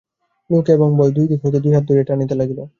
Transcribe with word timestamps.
লোভ 0.49 0.65
এবং 0.71 0.89
ভয় 0.97 1.11
দুই 1.11 1.25
দিক 1.27 1.39
হইতে 1.43 1.59
দুই 1.63 1.71
হাত 1.75 1.83
ধরিয়া 1.87 2.07
টানিতে 2.09 2.35
লাগিল। 2.37 2.59